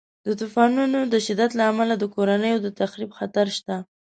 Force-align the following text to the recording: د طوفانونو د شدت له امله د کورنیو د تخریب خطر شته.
د 0.25 0.27
طوفانونو 0.39 0.99
د 1.13 1.15
شدت 1.25 1.51
له 1.57 1.63
امله 1.71 1.93
د 1.97 2.03
کورنیو 2.15 2.63
د 2.65 2.67
تخریب 2.79 3.11
خطر 3.19 3.45
شته. 3.57 3.75